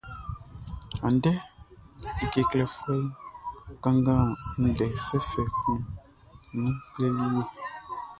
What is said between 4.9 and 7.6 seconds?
fɛfɛ kun nun kle e.